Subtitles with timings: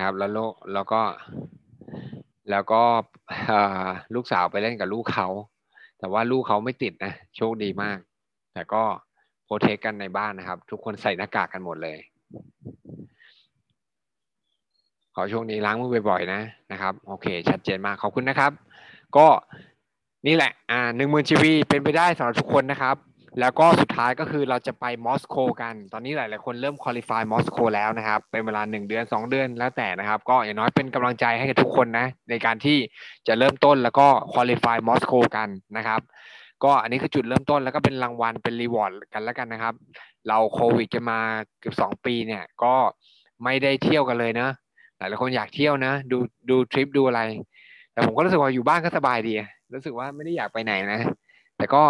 [0.00, 1.00] นะครับ แล้วโลกแล้วก็
[2.50, 2.82] แล้วก็
[4.14, 5.28] ลูกสาวไปเล่นกับลูกเขา
[5.98, 7.98] แต่ว่าลูกเขาไม่ติดนะโชคดีมาก
[8.54, 8.82] แต่ก็
[9.44, 11.98] โปรเทคกันในบ้านนะครับ ทุกคนใส่หน้ากากกันหมดเลย
[15.14, 16.40] ขอช่วงนี้ล้างมือบ่อยๆนะ
[16.72, 18.52] นะครับ โอเค ชัดเจนมากขอบคุณนะครับ
[19.16, 19.26] ก็
[20.26, 22.96] นี่แหละ อ่าหนึ่งหมื่นชีวีเป็นไปได้สำหรับทุกคนนะครับ
[23.38, 32.78] แล้วก็สุดท้ายก็คือเราจะไปมอสโกกัน ตอนนี้หลาย ๆ คนเริ่มคุริฟายมอสโกแล้วนะครับ เป็นเวลาหนึ่งเดือนสองเดือนแล้วแต่นะครับ ก็อย่างน้อยเป็นกำลังใจให้กับทุกคนนะ ในการที่
[33.26, 36.00] จะเริ่มต้นแล้วก็คุริฟายมอสโกกันนะครับ
[36.64, 39.74] ก็อันนี้คือจุดเริ่มต้นแล้วก็เป็นรางวัลเป็นรีวอร์ดกันแล้วกันนะครับ
[40.28, 41.18] เราโควิดจะมา
[41.60, 42.74] เกือบสองปีเนี่ย ก็
[43.44, 44.48] ไม่ได้เที่ยวกันเลยนะ
[44.98, 46.18] หลายๆคนอยากเที่ยวนะ ดู
[46.50, 47.20] ดูทริปดูอะไร
[47.92, 49.34] แต่ผมก็รู้สึกว่าอยู่บ้านก็สบายดี
[49.74, 51.00] รู้สึกว่าไม่ได้อยากไปไหนนะ
[51.56, 51.82] แต่ก็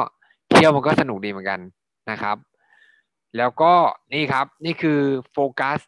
[0.60, 1.60] เที่ยวมันก็สนุกดีเหมือนกัน
[2.10, 2.36] นะครับ
[3.36, 3.72] แล้วก็
[4.14, 5.00] นี่ครับนี่คือ
[5.32, 5.80] โฟกัส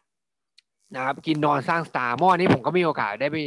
[0.95, 3.37] นะครับกินนอนสร้าง star เมื่อวานนี้ผมก็มีโอกาสได้ไป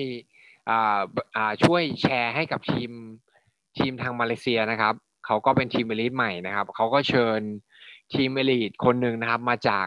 [1.63, 2.91] ช่วยแชร์ให้กับทีม
[3.79, 4.95] ทีมทางมาเลเซียนะครับ
[5.27, 7.41] เขาก็เป็นทีม elite ใหม่นะครับเขาก็เชิญ
[8.15, 9.87] ทีม elite คนหนึ่งนะครับมาจาก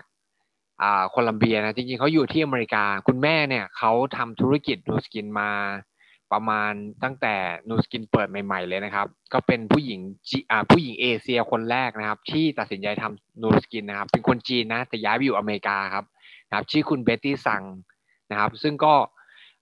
[1.09, 5.51] โคลัมเบียนะจริงๆเขาอยู่ที่อเมริกา คุณแม่เนี่ยเขาทำธุรกิจ Nu Skin มา
[6.33, 7.35] ประมาณตั้งแต่
[7.69, 9.99] Nu Skin เปิดใหม่ๆเลยนะครับ ก็เป็นผู้หญิง
[10.51, 16.05] อ่าผู้หญิงเอเชียคนแรกนะครับ ที่ตัดสินใจทำ Nu Skin นะครับ เป็นคนจีนนะแต่ย้ายไปอยู่อเมริกาครับ
[16.47, 17.61] นะครับ ชื่อคุณเบตตี้ซัง
[18.31, 18.93] นะครับ ซึ่งก็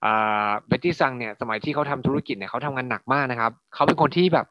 [0.02, 4.46] เบตตี้ซังเนี่ยสมัยที่เขาทำธุรกิจเนี่ยเขาทำงานหนักมากนะครับ เขาเป็นคนที่แบบ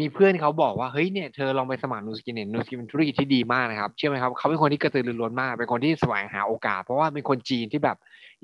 [0.00, 7.96] มีเพื่อนเขาบอกว่าเฮ้ยเนี่ยเธอลองไปสมัคร Nu Skin เนี่ย Nu Skin เป็นธุรกิจที่ดีมากนะครับเชื่อไหมครับเขาเป็นคนที่กระตือรือร้นมาก เป็นคนที่แสวงหาโอกาส เพราะว่าเป็นคนจีนที่แบบ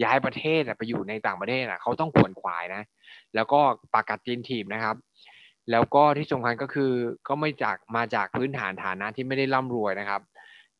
[0.03, 2.83] ย้ายประเทศไปอยู่ในต่างประเทศอะเขาต้องขวนขวายนะ
[3.35, 3.61] แล้วก็
[3.95, 4.97] ปากกัดจีนทีมนะครับ
[5.71, 6.93] แล้วก็ที่สำคัญก็คือ
[7.29, 10.21] ก็ไม่จากมาจากพื้นฐานฐานะที่ไม่ได้ร่ำรวยนะครับ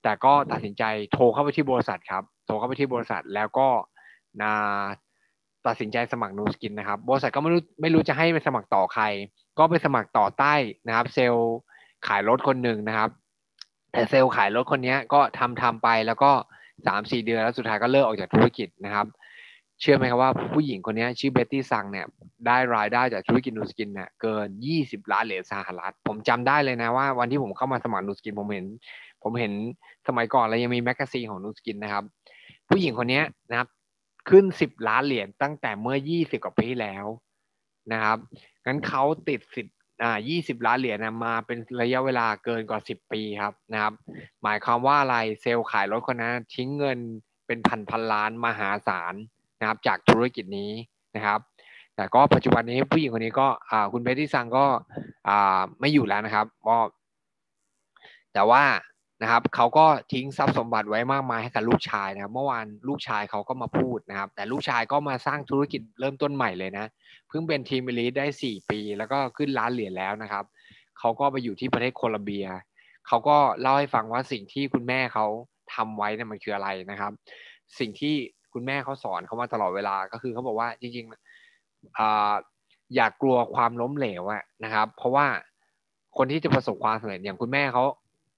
[0.03, 3.69] แต่ก็ตัดสินใจโทรเข้าไปที่บริษัทครับโทรเข้าไปที่บริษัทแล้วก็
[4.43, 4.53] นา
[5.67, 9.05] ตัดสินใจสมัครนูสกินนะครับบริษัทก็ไม่รู้ไม่รู้จะให้ไปสมัครต่อใคร
[9.59, 10.55] ก็ไปสมัครต่อใต้
[10.87, 11.51] นะครับ เซลล์
[12.07, 13.11] ขายรถคนหนึ่งนะครับ
[13.93, 16.31] แต่เซลล์ขายรถคนนี้ก็ทำทำไปแล้วก็
[16.87, 19.07] สามสี่เดือนแล้วสุดท้ายก็เลิกออกจากธุรกิจนะครับ
[19.81, 22.07] เชื่อไหมครับว่าผู้หญิงคนนี้ชื่อเบ็ตตี้ซังเนี่ย
[22.47, 24.49] ได้รายได้จากธุรกิจ Nu Skin เนี่ยเกิน
[24.81, 28.67] 20ล้านเหรียญสหรัฐ ผมจำได้เลยนะว่าวันที่ผมเข้ามาสมัคร Nu Skin ผมเห็น
[29.23, 29.53] ผมเห็น
[30.09, 32.05] สมัยก่อนเรายังมี magazine ของ Nu Skin นะครับ
[32.69, 33.69] ผู้หญิงคนนี้นะครับ
[34.29, 37.07] ขึ้น10ล้านเหรียญตั้งแต่เมื่อ20กว่าปีแล้ว
[37.93, 38.19] นะครับ
[38.67, 43.93] งั้นเขาติดสิทธิ์อ่า20ล้านเหรียญนะมาเป็นระยะเวลาเกินกว่า10ปีครับนะครับ
[44.43, 46.99] หมายความว่าอะไรเซลล์ขายรถคนนั้นทิ้งเงิน
[47.47, 49.15] เป็นพันพันล้านมหาศาล
[49.61, 50.73] นะครับ จากธุรกิจนี้
[51.17, 51.41] นะครับ
[51.97, 53.49] แต่ก็ปัจจุบันนี้ผู้หญิงคนนี้ก็
[53.93, 54.67] คุณเบตตี้ซังก็
[55.81, 56.79] ไม่อยู่แล้วนะครับก็
[58.33, 58.63] แต่ว่า
[59.23, 66.87] นะครับเขาก็ทิ้งทรัพย์สมบัติไว้มากมายให้กับลูกชายนะครับเมื่อวานลูกชายเขาก็มาพูดนะครับ แต่ลูกชายก็มาสร้างธุรกิจเริ่มต้นใหม่เลยนะ
[67.29, 70.45] เพิ่งเป็นทีมลิทได้ 4 ปี แล้วก็ขึ้นล้านเหรียญแล้วนะครับ
[70.99, 72.47] เขาก็ไปอยู่ที่ประเทศโคลอมเบีย
[73.07, 75.27] เขาก็เล่าให้ฟังว่าสิ่งที่คุณแม่เขา
[75.75, 77.13] ทำไว้นี่ยมันคืออะไรนะครับ
[77.79, 78.15] สิ่งที่
[78.53, 84.23] คุณแม่เขาสอนเขามาตลอดเวลาก็คือเขาบอกว่าจริงๆอย่ากลัวความล้มเหลว
[84.65, 85.27] นะครับ เพราะว่า
[86.17, 87.85] คนที่จะประสบความสำเร็จอย่างคุณแม่เขา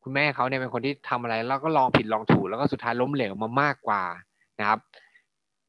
[0.04, 4.03] คุณแม่เขาเนี่ยเป็นคนที่ทำอะไร แล้วก็ลองผิดลองถูกแล้วก็สุดท้ายล้มเหลวมามากกว่า
[4.60, 4.78] นะครับ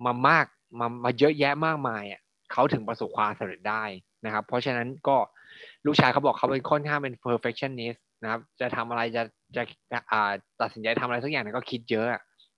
[0.05, 0.45] มามาก
[0.79, 3.83] มามาเยอะแยะมากมายอะเขาถึงประสบความสำเร็จได้
[4.25, 5.17] นะครับ เพราะฉะนั้นก็
[5.85, 9.23] ลูกชายเขาบอกเขาเป็นค่อนข้างเป็น perfectionist นะครับ จะทำอะไรจะ
[9.55, 9.63] จะ
[10.61, 12.07] ตัดสินใจทำอะไรสักอย่างก็คิดเยอะ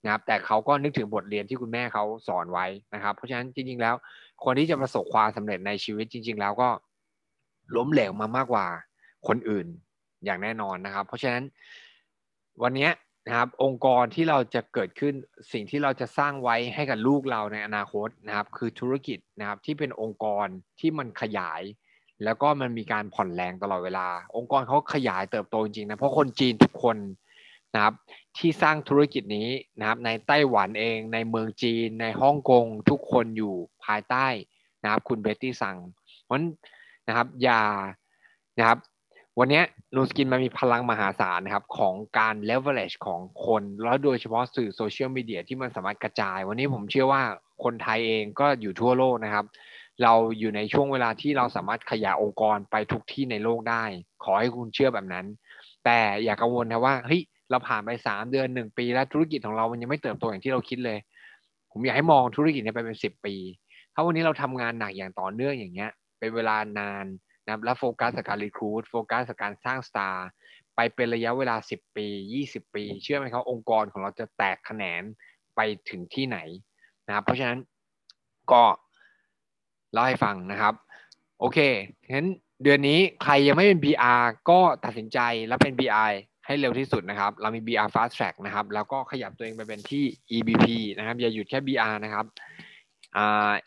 [0.04, 3.94] นะครับ แต่เขาก็นึกถึงบทเรียนที่คุณแม่เขาสอนไว้นะครับ เพราะฉะนั้นจริง ๆ แล้ว
[4.44, 6.68] คนที่จะประสบความสำเร็จในชีวิตจริง ๆ แล้วก็
[7.76, 8.66] ล้มเหลวมามากกว่า
[9.28, 9.66] คนอื่น
[10.24, 11.44] อย่างแน่นอนนะครับ เพราะฉะนั้น
[12.62, 12.90] วันนี้
[13.26, 15.14] นะครับองค์กรที่เราจะเกิดขึ้น
[15.52, 20.46] สิ่งที่เราจะสร้างไว้ให้กับลูกเราในอนาคตนะครับ คือธุรกิจนะครับที่เป็นองค์กร
[20.80, 21.62] ที่มันขยาย
[22.24, 26.96] แล้วก็มันมีการผ่อนแรงตลอดเวลา องค์กรเขาขยายเติบโตจริงๆนะเพราะคนจีนทุกคน
[27.74, 27.94] นะครับ
[28.38, 34.26] ที่สร้างธุรกิจนี้นะครับในไต้หวันเองในเมืองจีน ในฮ่องกงทุกคนอยู่ภายใต้
[34.82, 35.76] นะครับคุณเบตตี้สั่ง
[36.24, 36.40] เพราะ
[37.08, 37.62] นะครับอย่า
[38.58, 38.78] นะครับ
[39.40, 39.62] วันนี้
[39.94, 47.22] นูสกินมันมีพลังมหาศาลนะครับของการ leverage ของคน แล้วโดยเฉพาะสื่อ social media ที่มันสามารถกระจาย วันนี้ผมเชื่อว่า
[47.64, 49.44] คนไทยเองก็อยู่ทั่วโลกนะครับ
[50.02, 53.84] เราอยู่ในช่วงเวลาที่เราสามารถขยายองค์กรไปทุกที่ในโลกได้
[54.24, 55.26] ขอให้คุณเชื่อแบบนั้น
[55.84, 60.98] แต่อย่ากังวลนะว่าเฮ้ยเราผ่านไปสามเดือนหนึ่งปี แล้วธุรกิจของเรามันยังไม่เติบโตอย่างที่เราคิดเลย
[61.70, 63.34] ผมอยากให้มองธุรกิจนี้ไปเป็นสิบปี
[63.94, 67.06] ถ้าวันนี้เราทำงานหนักอย่างต่อเนื่องอย่างเงี้ยเป็นเวลานาน
[67.48, 70.28] นะแล้วโฟกัสกับการ recruit focus กับการสร้าง star
[70.76, 75.02] ไปเป็นระยะเวลาสิบปียี่สิบปี เชื่อไหมครับองค์กรของเราจะแตกแขนง
[75.56, 75.60] ไป
[75.90, 76.38] ถึงที่ไหน
[77.06, 77.58] นะครับเพราะฉะนั้น
[78.52, 78.62] ก็
[79.92, 80.74] เล่าให้ฟังนะครับ
[81.40, 81.58] โอเค
[82.14, 82.28] งั้น
[82.62, 85.18] เดือนนี้ใครยังไม่เป็น BR ก็ตัดสินใจ
[85.48, 86.10] แล้วเป็น BI
[86.46, 90.04] ให้เร็วที่สุดนะครับ เรามี BR Fast Track นะครับ แล้วก็ขยับตัวเองไปเป็นที่
[90.36, 90.66] EBP
[90.98, 92.26] นะครับ อย่าหยุดแค่ BR นะครับ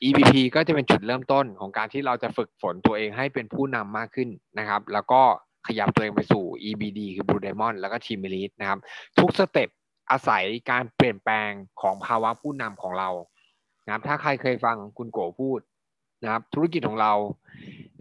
[0.03, 4.29] EBP ก็จะเป็นจุดเริ่มต้นของการที่เราจะฝึกฝนตัวเองให้เป็นผู้นำมากขึ้น
[4.59, 5.21] นะครับ แล้วก็
[5.67, 8.79] ขยับตัวเองไปสู่ EBD คือ Blue Diamond แล้วก็ Team Elite นะครับ
[9.19, 9.69] ทุกสเต็ป
[10.11, 11.49] อาศัยการเปลี่ยนแปลง
[11.81, 13.09] ของภาวะผู้นำของเรา
[13.85, 15.59] นะครับถ้าใครเคยฟังคุณโกพูด
[16.23, 17.13] นะครับธุรกิจของเรา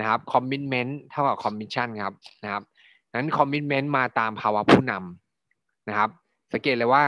[0.01, 2.15] นะครับ commitment เท่ากับ commission ครับ
[2.45, 2.63] นะครับ
[3.15, 6.11] นั้น commitment มาตามภาวะผู้นำนะครับ
[6.53, 7.05] สังเกตเลยว่า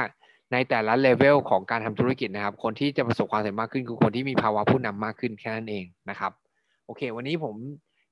[0.52, 6.32] ในแต่ละเลเวลของการทำธุรกิจนะครับ คนที่จะประสบความสำเร็จมากขึ้นคือคนที่มีภาวะผู้นำมากขึ้นแค่นั้นเองนะครับ
[6.86, 7.54] โอเค วันนี้ผม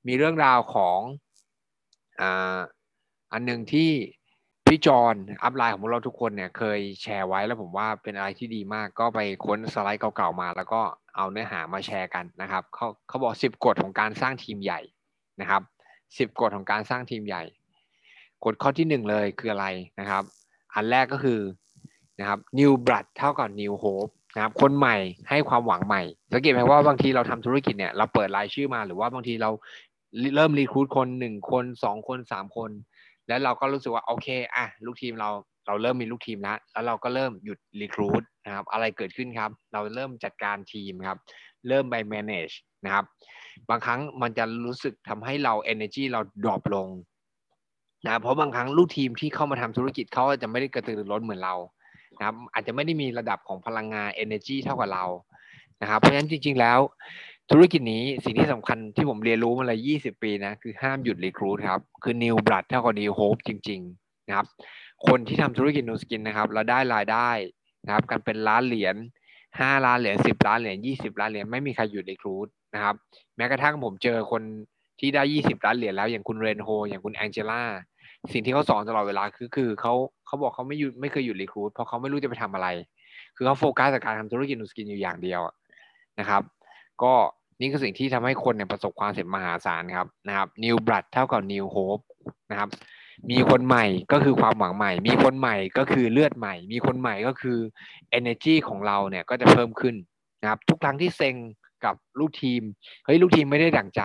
[0.06, 0.98] มีเรื่องราวของ
[2.20, 2.58] อ่า
[3.32, 3.90] อันหนึ่งที่
[4.66, 10.80] พี่จอนอัพไลน์ของพวกเราทุกคนเนี่ยเคยแชร์ไว้แล้วผมว่าเป็นอะไรที่ดีมาก ก็ไปค้นสไลด์เก่าๆมา แล้วก็
[11.16, 14.80] เอาเนื้อหามาแชร์กันนะครับเขาเขาบอกสิบกฎของการสร้างทีมใหญ่
[15.40, 15.62] นะครับ
[16.18, 17.42] สิบกฎของการสร้างทีมใหญ่
[18.44, 19.66] กฎข้อที่หนึ่งเลยคืออะไร
[20.00, 20.22] นะครับ
[20.74, 21.40] อันแรกก็คือ
[22.20, 24.96] นะครับ new blood เท่ากับ new hope นะครับคนใหม่
[25.28, 26.02] ให้ความหวังใหม่
[26.32, 29.50] สังเกตไหมว่าบางทีเราทำธุรกิจเนี่ยเราเปิดรายชื่อมาหรือว่าบางทีเรา
[30.36, 32.70] เริ่มรีคูดคนหนึ่งคนสองคนสามคน
[33.28, 35.30] แล้วเราก็รู้สึกว่าโอเคอะลูกทีมเรา
[35.66, 41.18] เราเริ่มมีลูกทีมแล้วแล้วเราก็เริ่มหยุดรีคูดนะครับอะไรเกิดขึ้นครับ เราเริ่มจัดการทีมครับ
[41.68, 43.04] เริ่มไป manage นะครับ
[43.70, 46.88] บางครั้งมันจะรู้สึกทำให้เรา energy เราดรอปลง
[48.04, 51.56] นะเพราะบางครั้งลูกทีมที่เข้ามาทำธุรกิจเขาจะไม่ได้กระตือรือร้นเหมือนเรา
[52.20, 55.04] นะครับ อาจจะไม่ได้มีระดับของพลังงาน energy เท่ากับเรา
[55.82, 56.78] นะครับ เพราะฉะนั้นจริง ๆ แล้ว
[57.50, 64.46] ธุรกิจนี้สิ่งที่สำคัญที่ผมเรียนรู้มาเลย 20 ปีนะคือห้ามหยุดรีครูดครับ คือ new blood เท่ากับ new hope จริง ๆ นะครับ
[65.06, 67.30] คนที่ทำธุรกิจนูสกินนะครับ เราได้รายได้
[67.84, 68.96] นะครับกันเป็นล้านเหรียญ
[69.40, 72.94] 5ล้านเหรียญ10 ล้านเหรียญ20 ล้านเหรียญไม่มีใครหยุดรีครูดนะครับ
[73.36, 74.42] แม้กระทั่งผมเจอคน
[75.00, 77.62] ที่ได้ 20 ล้านเหรียญแล้วอย่างคุณเรนโฮ อย่างคุณแองเจล่า
[78.32, 79.94] สิ่งที่เขาสอนตลอดเวลาคือคือเขา
[80.26, 82.68] เขาบอกเขาไม่หยุดไม่เคยหยุดรีคูดเพราะเขาไม่รู้จะไปทำอะไร
[83.36, 85.40] คือเขาโฟกัสกับการทำธุรกิจนูสกินอยู่อย่างเดียว
[86.18, 86.42] นะครับ
[87.02, 87.12] ก็
[87.60, 92.04] นี่คือสิ่งที่ทำให้คนเนี่ยประสบความสำเร็จมหาศาลครับนะครับ new blood เท่ากับ new hope
[92.50, 92.68] นะครับ
[93.30, 97.58] มีคนใหม่ก็คือความหวังใหม่ มีคนใหม่ก็คือเลือดใหม่ มีคนใหม่ก็คือ
[98.18, 99.94] energy ของเราเนี่ยก็จะเพิ่มขึ้น
[100.42, 101.34] นะครับ ทุกครั้งที่เซ็ง
[101.84, 102.62] กับลูกทีม
[103.04, 104.02] เฮ้ยลูกทีมไม่ได้ดั่งใจ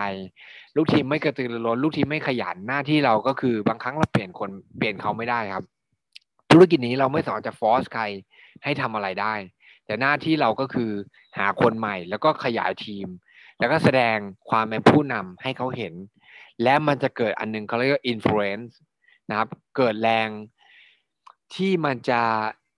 [0.76, 5.64] ลูกทีมไม่กระตือรือร้นลูกทีมไม่ขยันหน้าที่เราก็คือบางครั้งเราเปลี่ยนคนเปลี่ยนเขาไม่ได้ครับ
[6.52, 8.04] ธุรกิจนี้เราไม่สามารถจะฟอร์สใคร
[8.64, 9.34] ให้ทำอะไรได้
[9.86, 10.90] แต่หน้าที่เราก็คือ
[11.38, 13.06] หาคนใหม่ แล้วก็ขยายทีม
[13.58, 14.16] แล้วก็แสดง
[14.50, 15.94] ความเป็นผู้นำให้เขาเห็น
[16.62, 18.72] และมันจะเกิดอันนึงเขาเรียกว่า influence
[19.30, 20.28] นะครับ เกิดแรง
[21.54, 22.22] ที่มันจะ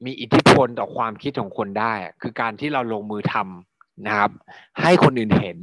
[0.05, 1.93] มีอิทธิพลต่อความคิดของคนได้
[2.23, 4.31] คือการที่เราลงมือทำ นะครับ
[4.83, 5.59] ให้คนอื่นเห็น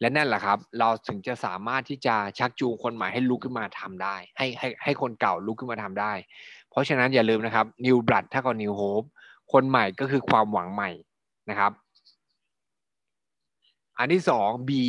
[0.00, 6.12] และนั่นแหละครับ เราถึงจะสามารถที่จะชักจูงคนใหม่ให้ลุกขึ้นมาทำได้ ให้ให้ให้คนเก่าลุกขึ้นมาทำได้
[6.70, 9.06] เพราะฉะนั้นอย่าลืมนะครับ new blood ถ้ากับ new hope
[9.52, 10.90] คนใหม่ก็คือความหวังใหม่
[11.50, 11.72] นะครับ
[13.98, 14.80] อันที่สอง be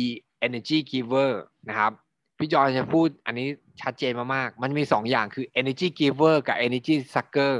[0.46, 1.30] energy giver
[1.68, 1.92] นะครับ
[2.38, 3.48] พี่จอยจะพูดอันนี้
[3.82, 7.54] ชัดเจนมากๆ มันมีสองอย่างคือ energy giver กับ energy sucker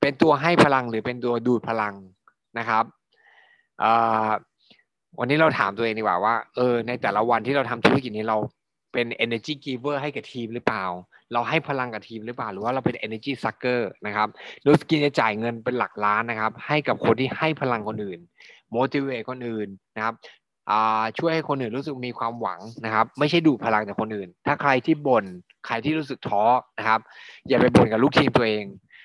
[0.00, 1.94] เป็นตัวให้พลังหรือเป็นตัวดูดพลัง
[2.58, 2.84] นะครับ
[5.18, 8.38] วันนี้เราถามตัวเองดีกว่าว่าเออในแต่ละวันที่เราทำธุรกิจนี้เรา
[8.92, 10.84] เป็น energy giver ให้กับทีมหรือเปล่า
[11.32, 14.28] เราให้พลังกับทีมหรือเปล่า หรือว่าเราเป็น energy sucker นะครับ
[14.62, 18.20] โดยสกินจะจ่ายเงินเป็นหลักล้านนะครับ ให้กับคนที่ให้พลังคนอื่น
[18.76, 20.14] motivate คนอื่นนะครับ
[21.18, 25.24] ช่วยให้คนอื่นรู้สึกมีความหวังนะครับ ไม่ใช่ดูพลังจากคนอื่น ถ้าใครที่บน่น
[25.66, 26.44] ใครที่รู้สึกท้อ
[26.78, 27.00] นะครับ
[27.48, 28.64] อย่าไปบ่นกับลูกทีมตัวเอง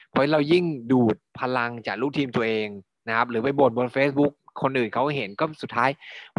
[0.09, 2.67] เพราะเรายิ่งดูดพลังจากลูกทีมตัวเอง
[3.07, 5.89] นะครับ หรือไปบ่นบน Facebook คนอื่นเขาเห็นก็สุดท้าย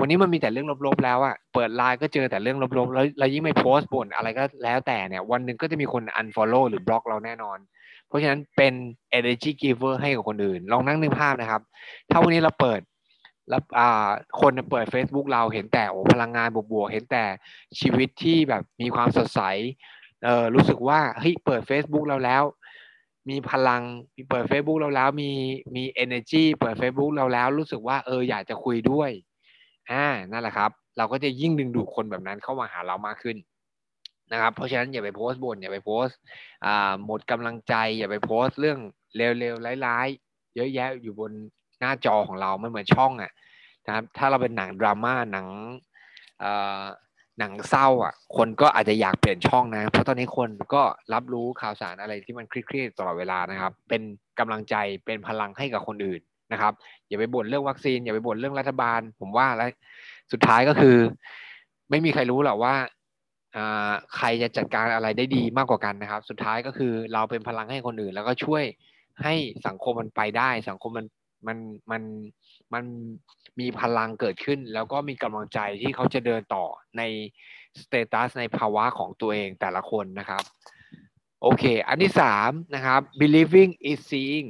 [0.01, 7.59] วันนี้มันมีแต่เรื่องลบๆแล้วอะเปิดไลน์ก็เจอแต่เรื่องลบๆแล้วเรายิ่งไม่โพสต์บ่นอะไรก็แล้วแต่เนี่ย วันหนึ่งก็จะมีคน unfollow หรือบล็อกเราแน่นอน
[8.09, 8.75] เพราะฉะนั้นเป็น
[9.19, 11.63] energy giver ให้กับคนอื่น ลองนั่งนึกภาพนะครับ
[12.11, 12.81] ถ้าวันนี้เราเปิด
[13.51, 13.63] แล้ว
[14.41, 17.25] คนเปิด Facebook เราเห็นแต่โอ้พลังงานบวกๆเห็นแต่
[17.81, 19.41] ชีวิตที่แบบมีความสดใส
[20.25, 22.43] เออรู้สึกว่าเฮ้ยเปิด Facebook เราแล้ว
[23.31, 23.83] มีพลัง
[24.15, 25.31] มีเปิด Facebook เราแล้วมี
[25.77, 29.11] มี energy เปิด Facebook เราแล้ว รู้สึกว่าเอออยากจะคุยด้วย
[29.91, 33.37] อ่านั่นแหละครับ เราก็จะยิ่งดึงดูดคนแบบนั้นเข้ามาหาเรามากขึ้น
[34.33, 36.19] นะครับ เพราะฉะนั้นอย่าไปโพสต์บนอย่าไปโพสต์
[36.67, 38.79] อ่าหมดกำลังใจ อย่าไปโพสต์เรื่อง
[39.17, 41.33] เลวๆร้ายๆ เยอะแยะอยู่บน
[41.81, 43.33] หน้าจอของเราไม่เหมือนช่องอะ
[43.87, 45.47] นะครับถ้าเราเป็นหนังดราม่าหนัง
[47.39, 50.83] หนังเศร้าอะ คนก็อาจจะอยากเปลี่ยนช่องนะ เพราะตอนนี้คนก็
[51.15, 54.03] รับรู้ข่าวสารอะไรที่มันเครียดตลอดเวลานะครับ เป็น
[54.39, 54.75] กำลังใจ
[55.05, 56.21] เป็นพลังให้กับคนอื่น
[56.53, 56.73] นะครับ
[57.09, 59.71] อย่าไปบ่นเรื่องวัคซีน อย่าไปบ่นเรื่องรัฐบาล ผมว่าแล้ว
[60.33, 60.97] สุดท้ายก็คือ
[61.91, 62.75] ไม่มีใครรู้หรอกว่า
[64.17, 68.65] ใครจะจัดการอะไรได้ดีมากกว่ากันนะครับ สุดท้ายก็คือเราเป็นพลังให้คนอื่น แล้วก็ช่วย
[69.23, 69.35] ให้
[69.67, 71.07] สังคมมันไปได้ สังคมมัน
[71.47, 71.59] มัน
[71.91, 72.03] มัน
[72.75, 72.85] มัน
[73.61, 76.65] มีพลังเกิดขึ้น แล้วก็มีกำลังใจที่เขาจะเดินต่อ
[76.99, 77.03] ใน
[77.81, 80.43] สเตตัสในภาวะของตัวเองแต่ละคนนะครับ
[81.43, 84.49] โอเค อันที่สามนะครับ believing is seeing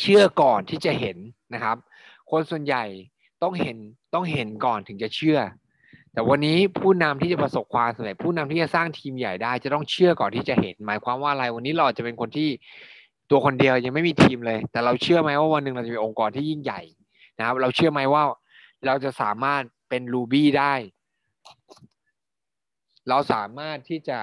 [0.00, 1.16] เชื่อก่อนที่จะเห็น
[1.54, 1.76] นะครับ
[2.30, 2.84] คนส่วนใหญ่
[3.42, 3.76] ต้องเห็น
[4.14, 5.38] ต้องเห็นก่อนถึงจะเชื่อ
[6.12, 12.48] แต่วันนี้ผู้นำที่จะประสบความสำเร็จผู้นำที่จะสร้างทีมใหญ่ได้ จะต้องเชื่อก่อนที่จะเห็น หมายความว่าอะไรวันนี้เราจะเป็นคนที่
[13.32, 16.80] ตัวคนเดียวยังไม่มีทีมเลย แต่เราเชื่อไหมว่าวันหนึ่งเราจะมีองค์กรที่ยิ่งใหญ่
[17.38, 18.22] นะครับ เราเชื่อไหมว่า
[18.86, 20.74] เราจะสามารถเป็นรูบี้ได้
[23.08, 24.18] เราสามารถที่จะ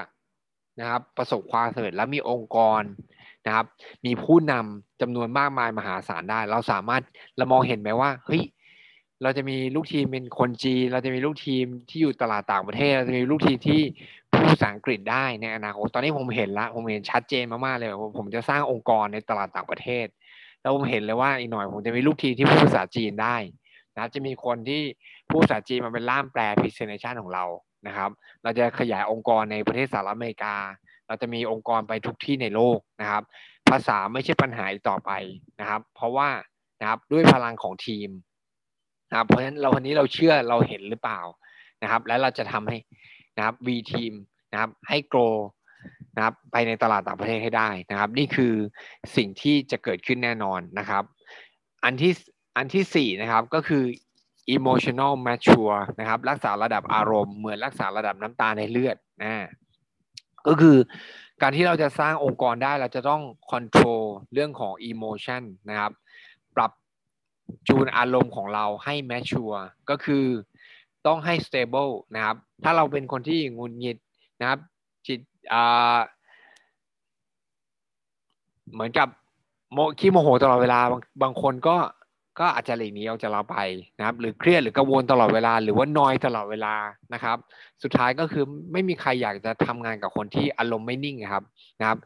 [0.80, 2.82] นะครับประสบความสำเร็จและมีองค์กร
[3.46, 3.66] นะครับ
[4.04, 7.02] มีผู้นำจำนวนมากมายมหาศาลได้ เราสามารถ
[7.36, 8.42] เรามองเห็นไหมว่าเฮ้ย
[9.22, 13.80] เราจะมีลูกทีมเป็นคนจีน เราจะมีลูกทีมที่อยู่ตลาดต่างประเทศ เราจะมีลูกทีมที่
[14.30, 20.06] พูดภาษาอังกฤษได้ในอนาคตตอนนี้ผมเห็นละผมเห็นชัดเจนมากๆเลยว่าผมจะสร้างองค์กรในตลาดต่างประเทศ
[20.60, 23.36] แล้วผมเห็นเลยว่าอีกหน่อยผมจะมีลูกทีมที่พูดภาษาจีนได้
[23.94, 24.82] นะจะมีคนที่
[25.30, 27.44] พูดภาษาจีนมาเป็นล่ามแปลพิเศษชันของเรา
[27.86, 28.10] นะครับ
[28.42, 30.56] เราจะขยายองค์กรในประเทศสหรัฐอเมริกา
[31.06, 33.22] เราจะมีองค์กรไปทุกที่ในโลกนะครับ
[33.70, 35.10] ภาษาไม่ใช่ปัญหาอีกต่อไป
[35.60, 36.28] นะครับ เพราะว่า
[36.80, 38.08] นะครับด้วยพลังของทีม
[39.10, 41.20] นะครับเพราะฉะนั้นเราวันนี้เราเชื่อเราเห็นหรือเปล่า
[41.82, 42.78] นะครับ แล้วเราจะทำให้
[43.36, 44.12] นะครับ V ทีม
[44.52, 45.20] นะครับให้โกร
[46.16, 48.54] นะครับไปในตลาดต่างประเทศให้ได้นะครับ นี่คือ
[49.16, 51.04] สิ่งที่จะเกิดขึ้นแน่นอนนะครับ
[51.84, 52.12] อันที่
[52.56, 53.84] อันที่สี่นะครับก็คือ
[54.56, 59.46] emotional mature นะครับ รักษาระดับอารมณ์เหมือนรักษาระดับน้ำตาในเลือดนะ
[60.46, 60.76] ก็คือ
[61.42, 65.92] การที่เราจะสร้างองค์กรได้เราจะต้อง control เรื่องของ emotion นะครับ
[66.56, 66.72] ปรับ
[67.68, 70.24] จูนอารมณ์ของเราให้ mature ก็คือ
[71.06, 73.96] ต้องให้ stable นะครับ ถ้าเราเป็นคนที่งุนงิด
[74.40, 74.60] นะครับ
[75.06, 75.20] จิต
[78.72, 79.08] เหมือนกับ
[79.72, 81.76] โมขี้โมโหตลอดเวลาบางบางคนก็
[82.40, 83.56] ก็อาจจะหลีกหนีออกจากเราไป
[83.98, 86.74] นะครับ หรือเครียดหรือกังวลตลอดเวลา หรือว่านอยตลอดเวลา
[87.14, 87.36] นะครับ
[87.82, 91.44] สุดท้ายก็คือไม่มีใครอยากจะทำงานกับคนที่อารมณ์ไม่นิ่งครับ
[91.80, 91.98] นะครับ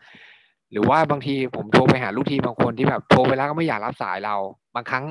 [0.72, 4.36] หรือว่าบางทีผมโทรไปหาลูกทีมบางคนที่แบบโทรไปแล้วก็ไม่อยากรับสายเรา
[4.74, 5.04] บางครั้ง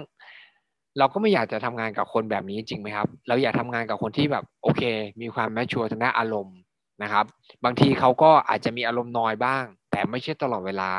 [0.97, 4.81] เราก็ไม่อยากจะทำงานกับคนแบบนี้จริงไหมครับ เราอยากทำงานกับคนที่แบบโอเค
[5.21, 6.57] มีความแมชชัวร์ทางด้านอารมณ์
[7.03, 7.25] นะครับ
[7.63, 10.91] บางทีเขาก็อาจจะมีอารมณ์น้อยบ้าง แต่ไม่ใช่ตลอดเวลา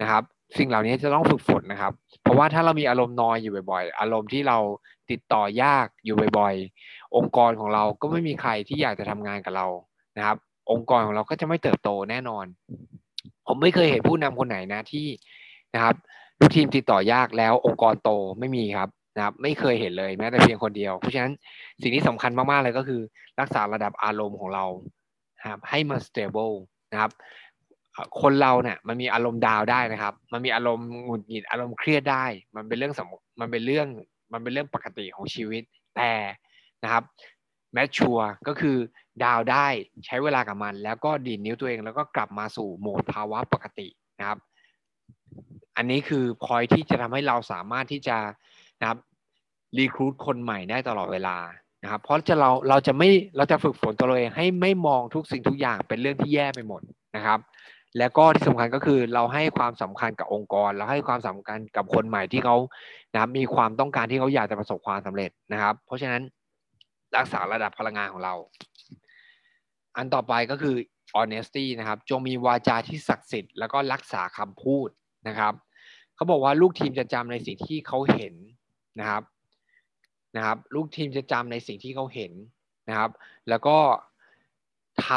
[0.00, 0.22] นะครับ
[0.58, 4.58] สิ่งเหล่านี้จะต้องฝึกฝนนะครับ เพราะว่าถ้าเรามีอารมณ์น้อยอยู่บ่อย ๆ อารมณ์ที่เรา
[5.10, 9.66] ติดต่อยากอยู่บ่อยๆ องค์กรของเราก็ไม่มีใครที่อยากจะทำงานกับเรา
[10.16, 10.36] นะครับ
[10.72, 12.46] องค์กรของเราก็จะไม่เติบโตแน่นอน
[13.46, 15.06] ผมไม่เคยเห็นผู้นำคนไหนนะที่
[15.74, 15.94] นะครับ
[16.38, 21.32] ลูกทีมติดต่อยากแล้วองค์กรโตไม่มีครับ นะครับไม่เคยเห็นเลยแม้แต่เพียงคนเดียว เพราะฉะนั้น
[21.82, 23.00] สิ่งที่สำคัญมากๆเลยก็คือ
[23.40, 24.64] รักษาระดับอารมณ์ของเรา
[25.50, 26.54] ครับให้มัน stable
[26.92, 27.10] นะครับ
[28.20, 32.24] คนเราเนี่ยมันมีอารมณ์ดาวได้นะครับ มันมีอารมณ์หงุดหงิดอารมณ์เครียดได้
[32.56, 33.08] มันเป็นเรื่องสม
[33.40, 33.88] มันเป็นเรื่อง
[34.32, 35.62] มันเป็นเรื่องปกติของชีวิต
[35.96, 36.12] แต่
[36.84, 37.02] นะครับ
[37.72, 38.18] แมชชัว
[38.48, 38.76] ก็คือ
[39.24, 39.66] ดาวได้
[40.06, 44.38] ใช้เวลากับมัน แล้วก็ดีดนิ้วตัวเองแล้วก็กลับมาสู่โหมดภาวะปกตินะครับ
[45.76, 48.16] อันนี้คือพอยที่จะทำให้เราสามารถที่จะ
[48.80, 48.98] นะครับ
[49.76, 51.36] รีครูดคนใหม่ได้ตลอดเวลา
[51.82, 56.82] นะครับ เพราะจะเราเราจะไม่เราจะฝึกฝนตัวเองให้ไม่มองทุกสิ่งทุกอย่างเป็นเรื่องที่แย่ไปหมด
[57.16, 57.38] นะครับ
[57.98, 62.56] แล้วก็ที่สำคัญก็คือเราให้ความสำคัญกับองค์กร เราให้ความสำคัญกับคนใหม่ที่เขา
[63.12, 66.22] นะครับมีความต้องการที่เขาอยากจะประสบความสำเร็จนะครับ เพราะฉะนั้น
[67.16, 68.34] รักษาระดับพลังงานของเรา
[69.96, 70.76] อันต่อไปก็คือ
[71.18, 74.88] honesty นะครับ จงมีวาจาที่ศักดิ์สิทธิ์แล้วก็รักษาคำพูด
[75.28, 75.54] นะครับ
[76.14, 78.34] เขาบอกว่าลูกทีมจะจำในสิ่งที่เขาเห็น
[79.00, 79.22] นะครับ
[80.36, 82.32] นะครับลูกทีมจะจำในสิ่งที่เขาเห็น
[82.88, 83.10] นะครับ
[83.48, 83.78] แล้วก็
[85.06, 85.08] ท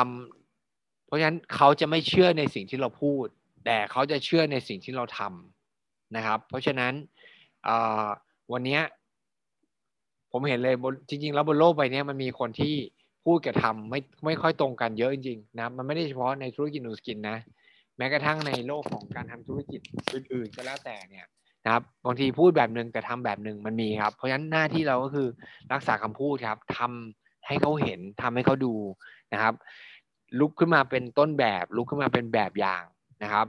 [0.49, 3.25] ำเพราะฉะนั้นเขาจะไม่เชื่อในสิ่งที่เราพูด
[3.65, 6.93] แต่เขาจะเชื่อในสิ่งที่เราทำนะครับ เพราะฉะนั้น
[8.53, 8.79] วันนี้
[10.31, 12.75] ผมเห็นเลยบนจริง ๆ แล้วบนโลกใบนี้มันมีคนที่
[13.25, 17.37] พูดกับทำไม่ไม่ค่อยตรงกันเยอะจริงๆนะมันไม่ได้เฉพาะในธุรกิจนูสกินนะ
[17.97, 19.79] แม้กระทั่งในโลกของการทำธุรกิจ
[20.13, 21.25] อื่นๆก็แล้วแต่เนี่ย
[21.67, 25.27] นะครับบางทีพูดแบบหนึ่งแต่ทำแบบหนึ่งมันมีครับ เพราะฉะนั้นหน้าที่เราก็คือ
[25.73, 28.73] รักษาคำพูดครับทำให้เขาเห็นทำให้เขาดู
[29.33, 29.53] นะครับ
[30.39, 32.83] ลุกขึ้นมาเป็นต้นแบบ ลุกขึ้นมาเป็นแบบอย่าง
[33.23, 33.45] นะครับ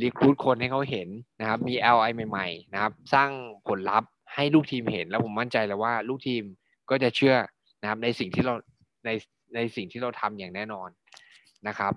[0.00, 1.08] รีคูดคนให้เขาเห็น
[1.40, 3.30] นะครับ มี LI ใหม่ๆนะครับ สร้าง
[3.68, 6.42] ผลลัพธ์ให้ลูกทีมเห็น แล้วผมมั่นใจเลยว่าลูกทีม
[6.90, 7.36] ก็จะเชื่อ
[7.82, 8.54] นะครับในสิ่งที่เรา
[9.04, 9.10] ใน
[9.54, 10.88] ในสิ่งที่เราทำอย่างแน่นอน
[11.68, 11.92] นะครับ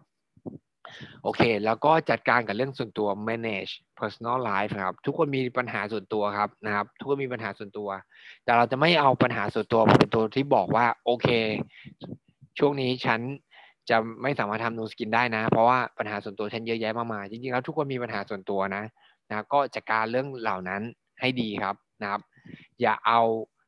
[1.24, 7.90] โอเค แล้วก็จัดการกับเรื่องส่วนตัว manage personal life ครับ ทุกคนมีปัญหาส่วนตัวครับนะครับ ทุกคนมีปัญหาส่วนตัว
[8.44, 11.28] แต่เราจะไม่เอาปัญหาส่วนตัวเป็นตัวที่บอกว่า โอเค
[12.60, 13.20] ช่วงนี้ฉัน
[13.90, 18.84] จะไม่สามารถทำนูสกินได้นะ เพราะว่าปัญหาส่วนตัวฉันเยอะแยะมากมายจริงๆแล้วทุกคนมีปัญหาส่วนตัวนะ
[19.30, 20.82] นะก็จัดการเรื่องเหล่านั้น
[21.22, 22.22] ให้ดีครับนะครับ
[22.82, 23.22] อย่าเอา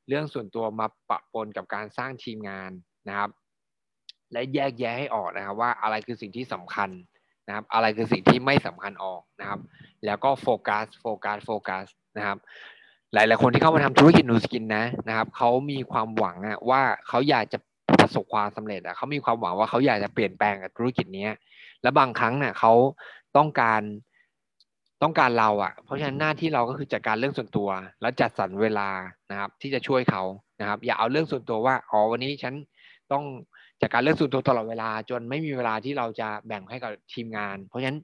[0.07, 2.71] เรื่องส่วนตัวมาปะปนกับการสร้างทีมงาน
[3.07, 3.29] นะครับ
[4.31, 6.89] และแยกแยะให้ออกนะครับว่าอะไรคือสิ่งที่สำคัญ
[7.47, 9.59] นะครับ อะไรคือสิ่งที่ไม่สำคัญออกนะครับ
[10.05, 11.85] แล้วก็โฟกัสโฟกัสโฟกัส
[12.17, 12.37] นะครับ
[13.13, 17.57] หลาย ๆ คนที่เข้ามาทำธุรกิจนูสกินนะนะครับเขามีความหวังอะว่าเขาอยากจะ
[17.99, 21.27] ประสบความสำเร็จอะเขามีความหวังว่าเขาอยากจะเปลี่ยนแปลงกับธุรกิจนี้
[21.81, 22.73] และบางครั้งเนี่ยเขา
[23.37, 23.81] ต้องการ
[25.03, 27.69] ต้องการเราอะ่ะ เพราะฉะนั้นหน้าที่เราก็คือจัดการเรื่องส่วนตัว
[28.01, 28.89] แล้วจัดสรรเวลา
[29.31, 30.23] นะครับ ที่จะช่วยเขา
[30.59, 32.53] นะครับ อย่าเอาเรื่องส่วนตัวว่าอ๋อวันนี้ฉัน
[33.11, 33.23] ต้อง
[33.81, 37.99] จัดการเรื่องส่วนตัวตลอดเวลา จนไม่มีเวลาที่เราจะแบ่งให้กับทีมงาน เพราะฉะนั้น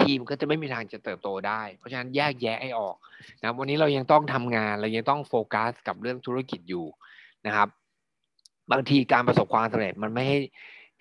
[0.00, 2.96] ทีมก็จะไม่มีทางจะเติบโตได้ เพราะฉะนั้นแยกแยะให้ออก
[3.42, 6.86] นะวันนี้เรายังต้องทำงาน เรายังต้องโฟกัสกับเรื่องธุรกิจอยู่
[7.46, 7.68] นะครับ
[8.72, 10.38] บางทีการประสบความสำเร็จมันไม่ให้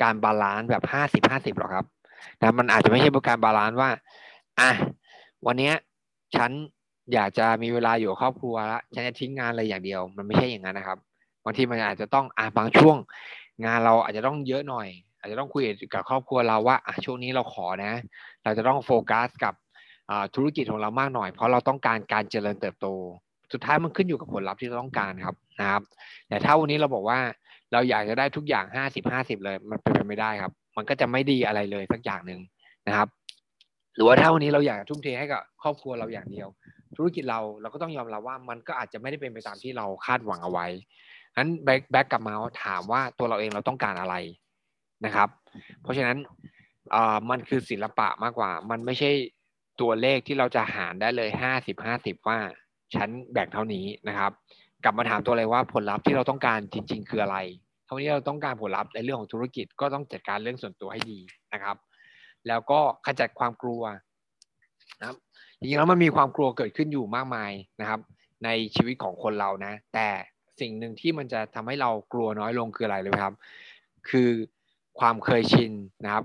[0.01, 1.85] การ balance แบบห้าสิบห้าสิบหรอกครับ
[2.39, 3.89] นะมันอาจจะไม่ใช่การ balance ว่า
[4.59, 4.71] อะ
[5.45, 5.71] วันนี้
[6.35, 6.51] ฉัน
[7.13, 10.97] อยากจะมีเวลาอยู่ครอบครัวแล้วฉันจะทิ้งงานอะไรอย่างเดียว มันไม่ใช่อย่างนั้นนะครับ
[11.45, 12.97] บางทีมันอาจจะต้องอะบางช่วง
[13.65, 14.87] งานเราอาจจะต้องเยอะหน่อย
[15.19, 17.93] อาจจะต้องคุยกับครอบครัวเราว่าช่วงนี้เราขอนะ
[18.43, 19.53] เราจะต้องโฟกัสกับ
[20.35, 22.87] ธุรกิจของเรามากหน่อย เพราะเราต้องการการเจริญเติบโต
[23.53, 25.81] สุดท้ายมันขึ้นอยู่กับผลลัพธ์ที่เราต้องการครับนะครับ
[26.27, 27.19] แต่ถ้าวันนี้เราบอกว่า
[27.73, 32.39] เราอยากจะได้ทุกอย่างห้าสิบห้าสิบเลยมันเป็นไปไม่ได้ครับ มันก็จะไม่ดีอะไรเลยสักอย่างหนึ่ง
[32.87, 33.07] นะครับ
[33.95, 36.47] หรือว่าถ้าวันนี้เราอยากทุ่มเทให้กับครอบครัวเราอย่างเดียว
[36.97, 40.67] ธุรกิจเราเราก็ต้องยอมรับว่ามันก็อาจจะไม่ได้เป็นไปตามที่เราคาดหวังเอาไว้
[41.37, 44.15] นั้นแบ็กแบ็กกับมาถามว่าตัวเราเองเราต้องการอะไร
[45.05, 45.29] นะครับ
[45.81, 46.17] เพราะฉะนั้น
[46.95, 49.11] อ่ามันคือศิลปะมากกว่า มันไม่ใช่
[49.81, 52.37] ตัวเลขที่เราจะหารได้เลยห้าสิบห้าสิบว่า
[52.95, 54.31] ฉันแบ่งเท่านี้นะครับ
[54.83, 57.37] กลับมาถามตัวเลยว่าผลลัพธ์ที่เราต้องการจริง ๆ คืออะไร
[57.85, 61.19] เท่านี้เราต้องการผลลัพธ์ในเรื่องของธุรกิจก็ต้องจัดการเรื่องส่วนตัวให้ดี
[61.53, 61.77] นะครับ
[62.47, 63.81] แล้วก็ขจัดความกลัว
[64.99, 65.17] นะครับ
[65.59, 67.99] จริงๆแล้วมันมีความกลัวเกิดขึ้นอยู่มากมายนะครับ
[68.45, 70.09] ในชีวิตของคนเรานะ แต่
[70.59, 73.35] สิ่งหนึ่งที่มันจะทำให้เรากลัวน้อยลงคืออะไรเลยครับ
[74.09, 74.29] คือ
[74.99, 75.71] ความเคยชิน
[76.03, 76.23] นะครับ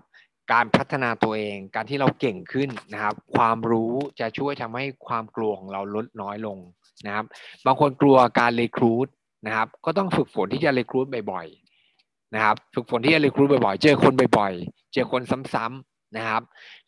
[0.52, 6.58] การพัฒนาตัวเอง การที่เราเก่งขึ้นนะครับ ความรู้จะช่วยทำให้ความกลัวของเราลดน้อยลง
[7.06, 7.24] นะครับ
[7.66, 9.06] บางคนกลัวการเรีครูด
[9.46, 15.22] นะครับ ก็ต้องฝึกฝนที่จะเรีครูดบ่อยๆนะครับ ฝึกฝนที่จะเรีครูดบ่อยๆ เจอคนบ่อยๆ เจอคน
[15.54, 16.42] ซ้ำนะครับ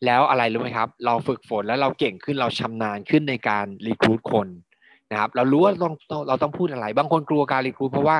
[0.05, 4.47] แล้วอะไรรู้ไหมครับ เราฝึกฝนแล้วเราเก่งขึ้นเราชำนาญขึ้นในการเรีคูดคน
[5.11, 5.93] นะครับ เรารู้ว่าต้อง
[6.27, 8.17] เราต้องพูดอะไร บางคนกลัวการรีคูดเพราะว่า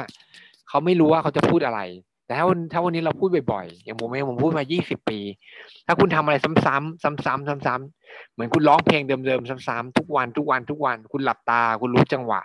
[0.69, 1.79] เขาไม่รู้ว่าเขาจะพูดอะไร
[2.25, 5.19] แต่ถ้าวันถ้าวันนี้เราพูดบ่อยๆอย่างผมเองผมพูดมา 20 ปี
[5.87, 12.41] ถ้าคุณทำอะไรซ้ำๆซ้ำๆซ้ำๆเหมือนคุณร้องเพลงเดิมๆซ้ำๆทุกวันทุกวันทุกวัน คุณหลับตา คุณรู้จังหวะ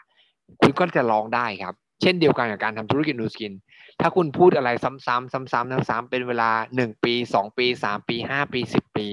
[0.61, 3.53] คุณก็จะร้องได้ครับ เช่นเดียวกันกับการทำธุรกิจนูสกิน
[4.01, 5.53] ถ้าคุณพูดอะไรซ้ำๆซ้ำๆ
[5.89, 9.07] ซ้ำๆเป็นเวลาหนึ่งปีสองปีสามปีห้าปีสิบปี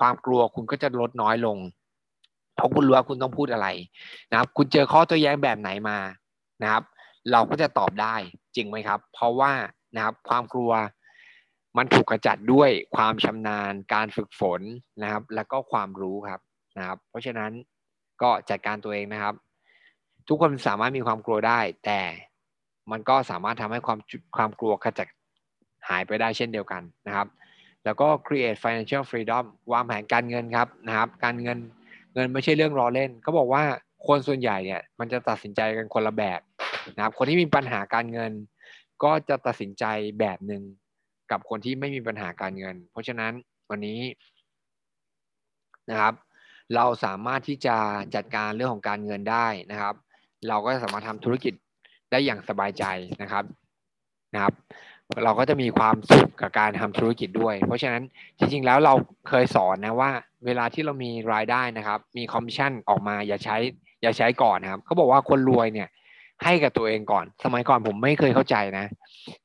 [0.00, 1.56] ความกลัวคุณก็จะลดน้อยลง
[2.60, 3.68] เพราะคุณรู้ว่าคุณต้องพูดอะไร
[4.30, 5.98] นะครับ คุณเจอข้อตัวแย้งแบบไหนมา
[6.62, 6.84] นะครับ
[7.32, 8.14] เราก็จะตอบได้
[8.56, 9.52] จริงไหมครับ เพราะว่า
[9.96, 10.72] นะครับความกลัว
[11.76, 14.60] มันถูกกระจัดด้วยความชำนาญการฝึกฝน
[15.02, 16.40] นะครับ แล้วก็ความรู้ครับ
[16.76, 17.50] นะครับ เพราะฉะนั้น
[18.22, 19.34] ก็จัดการตัวเองนะครับ
[20.28, 22.00] ทุกคนสามารถมีความกลัวได้ แต่
[22.90, 23.98] มันก็สามารถทำให้ความ
[24.36, 25.08] ความกลัวขจัด
[25.88, 27.28] หายไปได้เช่นเดียวกันนะครับ
[27.84, 31.58] แล้วก็ create financial freedom วางแผนการเงินครับนะครับ การเงิน
[32.14, 33.62] เงินไม่ใช่เรื่องรอเล่นเขาบอกว่า
[34.06, 36.40] คนส่วนใหญ่เนี่ยมันจะตัดสินใจกันคนละแบบ
[36.96, 38.32] นะครับ คนที่มีปัญหาการเงิน
[39.04, 39.84] ก็จะตัดสินใจ
[40.20, 40.62] แบบหนึ่ง
[41.30, 43.32] กับคนที่ไม่มีปัญหาการเงิน เพราะฉะนั้น
[43.70, 44.00] วันนี้
[45.90, 46.14] นะครับ
[46.74, 47.76] เราสามารถที่จะ
[48.14, 49.94] จัดการเรื่องของการเงินได้นะครับ
[50.48, 51.54] เราก็สามารถทำธุรกิจ
[52.10, 52.84] ได้อย่างสบายใจ
[53.22, 53.44] นะครับ
[54.34, 54.54] นะครับ
[55.24, 58.02] เราก็จะมีความสุขกับการทำธุรกิจด้วย เพราะฉะนั้น
[58.38, 58.94] จริงๆแล้วเรา
[59.28, 60.10] เคยสอนนะว่า
[60.46, 63.56] เวลาที่เรามีรายได้นะครับ มีคอมมิชชั่นออกมาอย่าใช้
[64.02, 65.88] อย่าใช้ก่อนนะครับเขาบอกว่าคนรวยเนี่ย
[66.44, 68.86] ให้กับตัวเองก่อน สมัยก่อนผมไม่เคยเข้าใจนะ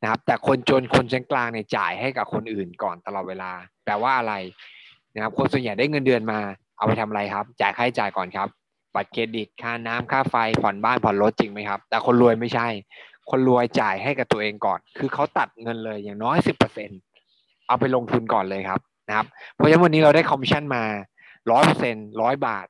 [0.01, 3.51] นะครับ แต่คนจนคนชั้นกลางเนี่ยจ่ายให้กับคนอื่นก่อนตลอดเวลา
[3.85, 4.33] แปลว่าอะไร
[5.15, 6.39] นะครับ คนส่วนใหญ่ได้เงินเดือนมา
[6.77, 8.47] เอาไปทำอะไรครับ จ่ายค่าใช้จ่ายก่อนครับ
[8.95, 12.67] บัตรเครดิตค่าน้ำค่าไฟผ่อนบ้านผ่อนรถจริงไหมครับ แต่คนรวยไม่ใช่
[13.29, 16.89] คนรวยจ่ายให้กับตัวเองก่อน คือเขาตัดเงินเลยอย่างน้อยสิบเปอร์เซ็น
[17.67, 20.83] เอาไปลงทุนก่อนเลยครับ นะครับ เพราะฉะนั้นวันนี้เราได้คอมมิชชั่นมา
[21.51, 22.67] ร้อยเปอร์เซ็นร้อยบาท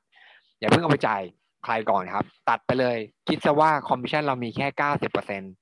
[0.58, 1.22] อย่าเพิ่งเอาไปจ่าย
[1.64, 2.96] ใครก่อนครับ ตัดไปเลย
[3.28, 5.52] คิดซะว่าคอมมิชชั่นเรามีแค่เก้าสิบเปอร์เซ็นต์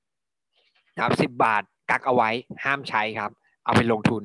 [0.95, 2.29] นะครับสิบบาทกักเอาไว้
[2.63, 3.31] ห้ามใช้ครับ
[3.65, 4.23] เอาไปลงทุน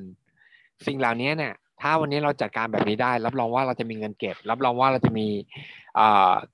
[0.87, 5.27] สิ่งเหล่านี้เนี่ย ถ้าวันนี้เราจัดการแบบนี้ได้ รับรองว่าเราจะมีเงินเก็บ รับรองว่าเราจะมี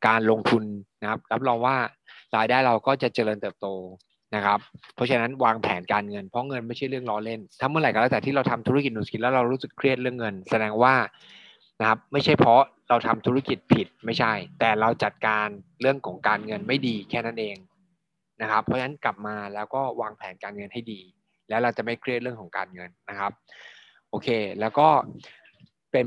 [0.07, 0.65] การลงทุน
[1.03, 1.77] นะครับ รับรองว่า
[2.37, 3.67] รายได้เราก็จะเจริญเติบโต
[4.37, 4.61] นะครับ
[4.95, 10.95] เพราะฉะนั้นวางแผนการเงินเพราะเงินไม่ใช่เรื่องล้อเล่น ถ้าเมื่อไหร่ก็แล้วแต่ที่เราทำธุรกิจหนุนกินแล้วเรารู้สึกเครียดเรื่องเงิน แสดงว่า
[11.81, 15.49] นะครับ ไม่ใช่เพราะเราทำธุรกิจผิดไม่ใช่ แต่เราจัดการ
[15.81, 17.57] เรื่องของการเงินไม่ดีแค่นั้นเอง
[18.43, 21.01] นะครับ เพราะฉะนั้นกลับมาแล้วก็วางแผนการเงินให้ดี
[21.49, 23.33] แล้วเราจะไม่เครียดเรื่องของการเงินนะครับ
[24.11, 24.29] โอเค
[24.61, 24.89] แล้วก็
[25.93, 26.07] เป็น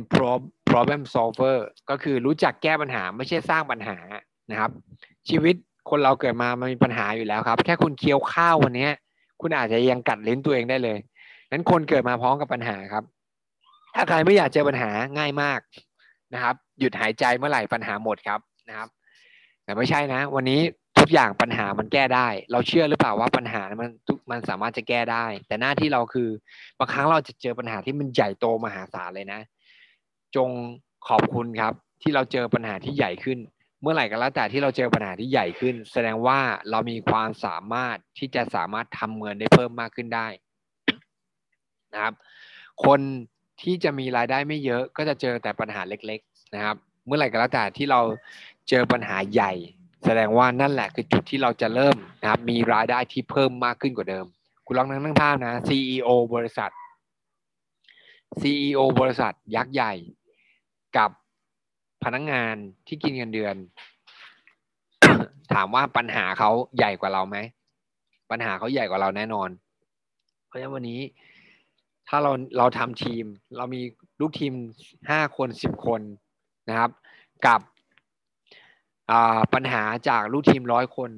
[0.69, 1.57] problem solver
[1.89, 3.97] ก็คือรู้จักแก้ปัญหาไม่ใช่สร้างปัญหา
[4.51, 4.71] นะครับ
[5.29, 5.55] ชีวิต
[5.89, 8.87] คนเราเกิดมามันมีปัญหาอยู่แล้วครับ แค่คุณเคี้ยวข้าววันนี้
[9.41, 10.97] คุณอาจจะยังกัดลิ้นตัวเองได้เลย
[11.51, 13.03] นั้นคนเกิดมาพร้อมกับปัญหาครับ
[13.95, 15.59] ถ้าใครไม่อยากเจอปัญหาง่ายมาก
[16.33, 18.39] นะครับ หยุดหายใจเมื่อไหร่ปัญหาหมดครับ
[18.69, 18.89] นะครับ
[19.63, 20.61] แต่ไม่ใช่นะ วันนี้
[20.99, 26.29] ทุกอย่างปัญหามันแก้ได้ เราเชื่อหรือเปล่าว่าปัญหามันทุกมันสามารถจะแก้ได้ แต่หน้าที่เราคือ
[26.79, 29.39] บางครั้งเราจะเจอปัญหาที่มันใหญ่โตมหาศาลเลยนะ
[30.35, 30.49] จง
[31.07, 33.39] ขอบคุณครับ ที่เราเจอปัญหาที่ใหญ่ขึ้น
[33.81, 36.39] เมื่อไหร่ก็แล้วแต่ที่เราเจอปัญหาที่ใหญ่ขึ้น แสดงว่า
[36.71, 40.27] เรามีความสามารถที่จะสามารถทำเงินได้เพิ่มมากขึ้นได้
[41.93, 42.13] นะครับ
[42.85, 42.99] คน
[43.61, 48.01] ที่จะมีรายได้ไม่เยอะก็จะเจอแต่ปัญหาเล็ก ๆ นะครับ เมื่อไหร่ก็แล้วแต่ที่เรา
[48.69, 49.51] เจอปัญหาใหญ่
[50.05, 54.25] แสดงว่านั่นแหละคือจุดที่เราจะเริ่มนะครับมีรายได้ที่เพิ่มมากขึ้นกว่าเดิม
[54.65, 56.71] คุณลองนั่งนั่งภาพนะ CEO บริษัท
[58.41, 59.93] CEO บริษัทยักษ์ใหญ่
[60.97, 61.11] กับ
[62.03, 62.55] พนักงงาน
[62.87, 63.55] ที่กินเงินเดือน
[65.53, 67.37] ถามว่าปัญหาเขาใหญ่กว่าเราไหม
[68.31, 69.49] ปัญหาเขาใหญ่กว่าเราแน่นอน
[70.47, 71.01] เพราะฉะนั้นวันนี้
[72.07, 73.25] ถ้าเราเราทำทีม
[73.57, 73.81] เรามี
[74.21, 74.53] ลูกทีม
[75.09, 76.01] ห้าคนสิบคน
[76.69, 76.91] นะครับ
[77.45, 77.61] กับ
[79.53, 81.11] ปัญหาจากลูกทีมร้อยคน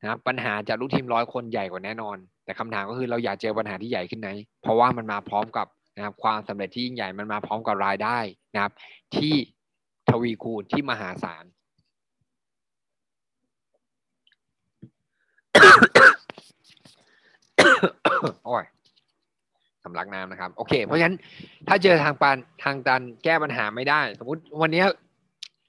[0.00, 4.28] นะครับปัญหาจากลูกทีมร้อยคนใหญ่กว่าแน่นอน แต่คำถามก็คือเราอยากเจอปัญหาที่ใหญ่ขึ้นไหม
[4.62, 8.18] เพราะว่ามันมาพร้อมกับนะครับความสำเร็จที่ยิ่งใหญ่มันมาพร้อมกับรายได้
[8.54, 8.72] นะครับ
[9.16, 9.34] ที่
[10.10, 11.44] ทวีคูณที่มหาศาล
[18.44, 18.64] โอ้ย
[19.84, 21.16] สำลักน้ำนะครับ โอเค เพราะฉะนั้น
[21.68, 24.84] ถ้าเจอทางปานทางตันแก้ปัญหาไม่ได้ สมมติวันนี้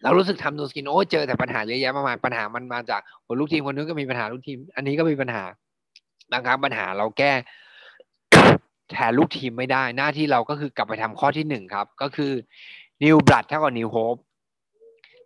[0.04, 5.44] เรารู้สึกทำนูสกินโอ้เจอแต่ปัญหาเยอะแยะมากมายปัญหามันมาจากคนลูกทีมคนนึงก็มีปัญหาลูกทีม อันนี้ก็มีปัญหา
[6.32, 7.32] บางครั้งปัญหาเราแก้
[8.92, 12.32] แทนลูกทีมไม่ได้ หน้าที่เราก็คือกลับไปทำข้อที่หนึ่งครับ ก็คือ
[13.04, 14.20] new blood เท่ากับ new hope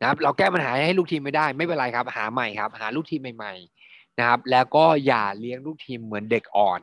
[0.04, 6.82] นะครับ เราแก้ปัญหาให้ลูกทีมไม่ได้ไม่เป็นไรครับ หาใหม่ครับ หาลูกทีมใหม่ๆนะครับ แล้วก็อย่าเลี้ยงลูกทีมเหมือนเด็กอ่อน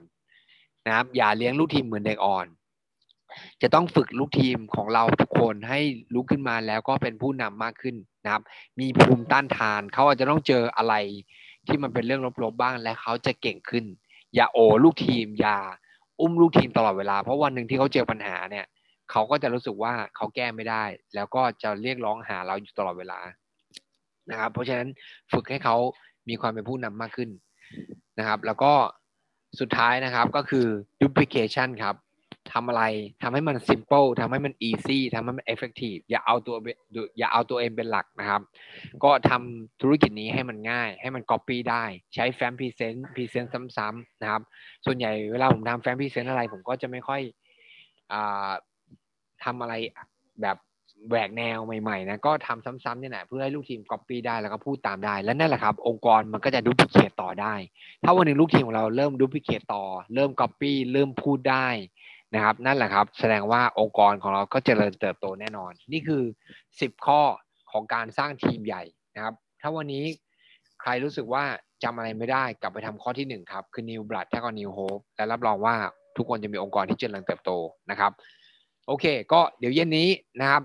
[0.86, 2.46] นะครับ อย่าเลี้ยงลูกทีมเหมือนเด็กอ่อน
[3.62, 5.80] จะต้องฝึกลูกทีมของเราทุกคนให้
[6.14, 8.42] ลุกขึ้นมาแล้วก็เป็นผู้นำมากขึ้นนะครับ
[8.80, 10.94] มีภูมิต้านทานเขาอาจจะต้องเจออะไร
[11.66, 13.84] ที่มันเป็นเรื่องลบๆบ้างและเขาจะเก่งขึ้น
[14.34, 15.58] อย่าโอลูกทีมอย่า
[16.20, 18.66] อุ้มลูกทีมตลอดเวลา เพราะวันหนึ่งที่เขาเจอปัญหาเนี่ย
[19.10, 23.18] เขาก็จะรู้สึกว่าเขาแก้ไม่ได้ แล้วก็จะเรียกร้องหาเราอยู่ตลอดเวลา
[24.30, 24.88] นะครับ เพราะฉะนั้น
[25.32, 25.76] ฝึกให้เขา
[26.28, 27.30] มีความเป็นผู้นำมากขึ้น
[28.18, 28.72] นะครับ แล้วก็
[29.60, 30.66] สุดท้ายนะครับก็คือ
[31.02, 31.96] duplication ครับ
[32.52, 32.82] ทำอะไร
[33.22, 36.56] ทำให้มัน simple ทำให้มัน easy ทำให้มัน effective อย่าเอาตัว
[37.18, 38.42] อย่าเอาตัวเองเป็นหลักนะครับ
[39.04, 44.42] ก็ทำธุรกิจนี้ให้มันง่าย ให้มัน copy ได้ใช้แฟ้ม present present ซ้ำๆนะครับ
[44.86, 47.20] ส่วนใหญ่เวลาผมทำแฟ้ม present อะไรผมก็จะไม่ค่อย
[49.44, 49.74] ทำอะไร
[50.42, 50.56] แบบ
[51.08, 57.54] แหวกแนวใหม่ๆนะก็ทำซ้ำๆเนี่ยแหละเพื่อให้ลูกทีมก๊อปปี้ได้แล้วก็พูดตามได้ และนั่นแหละครับ องค์กรมันก็จะ duplicate ต่อได้
[58.04, 61.68] ถ้าวันหนึ่งลูกทีมของเราเริ่ม duplicate ต่อ เริ่มก๊อปปี้เริ่มพูดได้
[62.34, 66.22] นะครับ นั่นแหละครับ แสดงว่าองค์กรของเราก็เจริญเติบโตแน่นอน นี่คือ
[66.64, 67.20] 10 ข้อ
[67.72, 68.82] ของการสร้างทีมใหญ่
[69.14, 70.04] นะครับ ถ้าวันนี้
[70.80, 71.44] ใครรู้สึกว่า
[71.84, 75.74] จำอะไรไม่ได้กลับไปทำข้อที่ 1 ครับ คือ New Blood แล้วก็ New Hope และรับรองว่า
[76.16, 77.52] ทุกคนจะมีองค์กรที่เจริญเติบโต
[77.90, 78.12] นะครับ
[78.90, 80.08] โอเค ก็เดี๋ยวเย็นนี้
[80.40, 80.62] นะครับ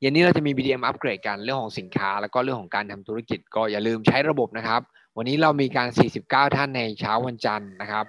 [0.00, 4.80] เย็นนี้เราจะมี BDM อัปเกรดกันเรื่องของสินค้า แล้วก็เรื่องของการทำธุรกิจก็อย่าลืมใช้ระบบนะครับ
[5.16, 5.88] วันนี้เรามีการ
[6.22, 8.04] 49 ท่านในเช้าวันจันทร์นะครับ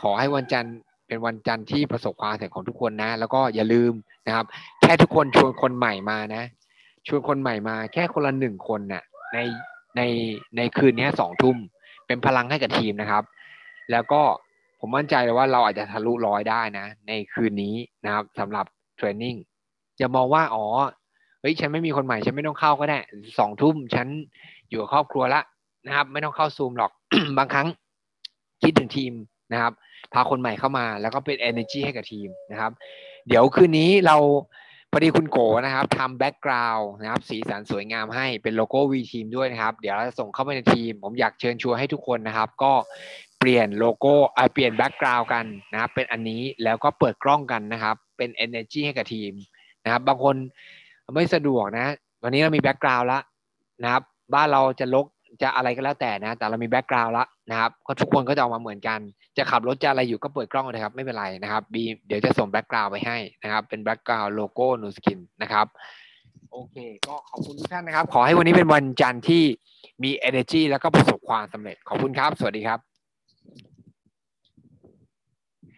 [0.00, 0.74] ขอให้วันจันทร์
[1.06, 3.92] เป็นวันจันทร์ที่ประสบความสำเร็จของทุกคนนะ แล้วก็อย่าลืม
[4.26, 4.46] นะครับ
[4.80, 6.44] แค่ทุกคนชวนคนใหม่มานะ
[7.06, 9.02] ชวนคนใหม่มา แค่คนละหนึ่งคนนะ่ะ
[9.34, 9.38] ใน
[9.96, 10.00] ใน
[10.56, 11.56] ในคืนนี้สองทุ่ม
[12.06, 13.24] เป็นพลังให้กับทีมนะครับ
[13.90, 14.22] แล้วก็
[14.86, 18.66] ผมมั่นใจเลยว่าเราอาจจะทะลุร้อยได้นะ ในคืนนี้นะครับสำหรับ
[18.96, 19.36] training
[19.98, 20.66] อย่ามองว่าอ๋อ
[21.40, 22.98] เฮ้ยฉันไม่มีคนใหม่ฉันไม่ต้องเข้าก็ได้
[23.38, 24.06] สองทุ่มฉัน
[24.68, 25.40] อยู่กับครอบครัวละ
[25.86, 26.90] นะครับ ไม่ต้องเข้าซูมหรอก
[27.38, 27.66] บางครั้ง
[28.62, 29.12] คิดถึงทีม
[29.52, 29.72] นะครับ
[30.12, 32.72] พาคนใหม่เข้ามาแล้วก็เป็น energy ให้กับทีมนะครับ
[33.28, 34.16] เดี๋ยวคืนนี้เรา
[34.96, 42.72] พอดีคุณโกนะครับทำ background นะครับ สีสันสวยงามให้เป็นโลโก้ V ทีมด้วยนะครับ เดี๋ยวเราจะส่งเข้าไปในทีม ผมอยากเชิญชวนให้ทุกคนนะครับ ก็
[43.33, 44.14] เปลี่ยนโลโก้
[44.52, 49.32] เปลี่ยน background กันนะครับเป็นอันนี้แล้วก็เปิดกล้องกันนะครับเป็น energy ให้กับทีม
[49.84, 50.36] นะครับบางคน
[51.14, 53.22] ไม่สะดวกนะ วันนี้เรามี background แล้ว
[53.82, 54.02] นะครับ
[54.34, 55.06] บ้านเราจะลก
[55.42, 59.00] จะอะไรก็แล้วแต่นะ แต่เรามี background แล้วนะครับก็ทุกคนก็จะออกมาเหมือนกัน
[59.36, 65.66] จะขับรถจะอะไรอยู่ก็เปิดกล้องเลยครับ ไม่เป็นไรนะครับบีเดี๋ยวจะส่ง background ไปให้นะครับ เป็น background โลโก้ Nu Skin นะครับ
[66.52, 66.76] โอเค
[67.06, 69.42] ก็ขอบคุณทุกท่านนะครับ ขอให้วันนี้เป็นวันจันทร์ที่
[70.02, 72.80] มี energy แล้วก็ประสบความสำเร็จ ขอบคุณครับ สวัสดีครับ